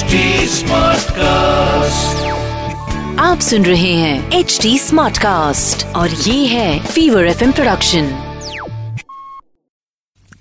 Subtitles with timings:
[0.00, 2.26] Smart cost
[3.20, 8.08] آپ سن رہے ہیں ایچ ڈی اسمارٹ کاسٹ اور یہ ہے فیور ایف ایم پروڈکشن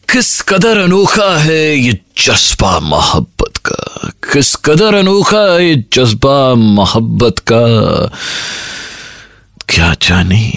[0.07, 1.91] کس قدر انوکھا ہے یہ
[2.25, 7.65] جذبہ محبت کا؟ کس قدر انوکھا ہے یہ جذبہ محبت کا؟
[9.67, 10.49] کیا جانے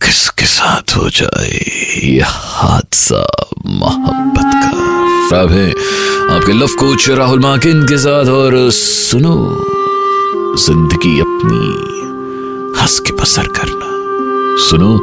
[0.00, 1.58] کس کے ساتھ ہو جائے
[2.02, 2.22] یہ
[2.54, 3.24] حادثہ
[3.64, 4.95] محبت کا؟
[5.30, 5.72] خراب ہے
[6.30, 9.58] آپ کے لف کوچ راہل ماکن کے ساتھ اور سنو۔
[10.56, 11.70] زندگی اپنی
[12.82, 13.86] ہنس کے بسر کرنا۔
[14.70, 14.98] سنو۔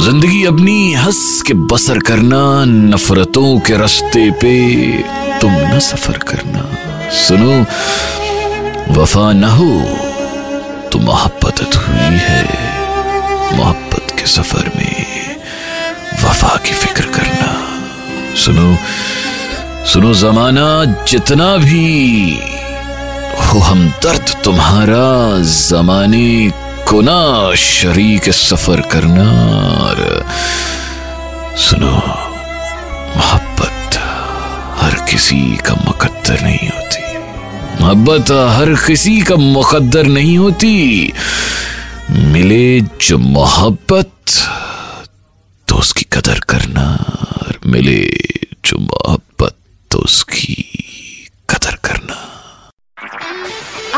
[0.00, 4.76] زندگی اپنی ہنس کے بسر کرنا، نفرتوں کے رستے پہ
[5.40, 6.62] تم نہ سفر کرنا۔
[7.12, 7.62] سنو۔
[8.96, 9.84] وفا نہ ہو
[10.90, 12.46] تو محبت ہوئی ہے۔
[13.52, 15.04] محبت کے سفر میں
[16.22, 17.54] وفا کی فکر کرنا۔
[18.36, 18.72] سنو۔
[19.88, 22.40] سنو زمانہ جتنا بھی
[23.38, 26.48] ہو ہم درد تمہارا زمانے
[26.84, 29.94] کو نہ شریک سفر کرنا
[31.56, 31.98] سنو،
[33.16, 33.98] محبت
[34.82, 37.18] ہر کسی کا مقدر نہیں ہوتی۔
[37.80, 41.08] محبت ہر کسی کا مقدر نہیں ہوتی۔
[42.08, 44.30] ملے جو محبت
[45.64, 46.96] تو اس کی قدر کرنا
[47.64, 48.10] ملے۔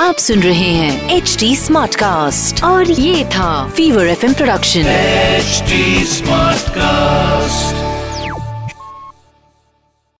[0.01, 4.83] آپ سن رہے ہیں ایچ ڈی اسمارٹ کاسٹ اور یہ تھا فیور ایف ایم پروڈکشن